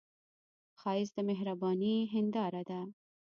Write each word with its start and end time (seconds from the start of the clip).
ښایست 0.79 1.13
د 1.15 1.19
مهرباني 1.29 1.95
هنداره 2.13 2.61
ده 2.69 2.81